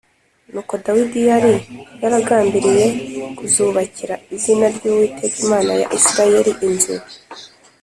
[0.51, 1.53] “Nuko data Dawidi yari
[2.01, 2.85] yaragambiriye
[3.37, 6.95] kuzubakira izina ry’Uwiteka Imana ya Isirayeli inzu,